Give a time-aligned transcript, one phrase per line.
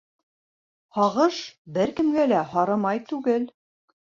[0.97, 1.43] Һағыш
[1.77, 3.47] бер кемгә лә һары май түгел.